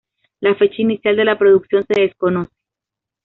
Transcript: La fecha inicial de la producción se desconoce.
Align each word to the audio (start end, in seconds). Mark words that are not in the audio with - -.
La 0.39 0.55
fecha 0.55 0.81
inicial 0.81 1.15
de 1.15 1.25
la 1.25 1.37
producción 1.37 1.85
se 1.85 2.01
desconoce. 2.01 2.49